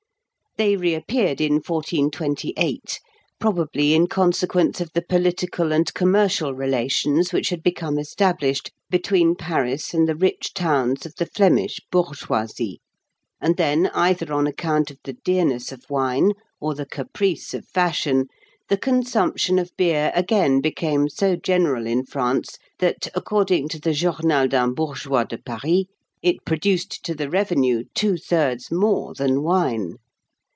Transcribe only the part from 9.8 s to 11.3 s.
and the rich towns of the